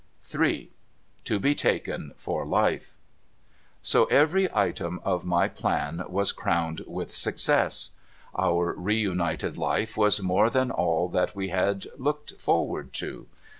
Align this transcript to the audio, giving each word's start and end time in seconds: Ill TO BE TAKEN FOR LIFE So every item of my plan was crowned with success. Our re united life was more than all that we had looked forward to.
Ill 0.33 0.63
TO 1.23 1.39
BE 1.39 1.53
TAKEN 1.53 2.13
FOR 2.17 2.43
LIFE 2.43 2.95
So 3.83 4.05
every 4.05 4.49
item 4.51 4.99
of 5.03 5.25
my 5.25 5.47
plan 5.47 6.01
was 6.07 6.31
crowned 6.31 6.81
with 6.87 7.13
success. 7.15 7.91
Our 8.35 8.73
re 8.75 8.99
united 8.99 9.59
life 9.59 9.95
was 9.95 10.19
more 10.19 10.49
than 10.49 10.71
all 10.71 11.07
that 11.09 11.35
we 11.35 11.49
had 11.49 11.85
looked 11.99 12.31
forward 12.39 12.93
to. 12.93 13.27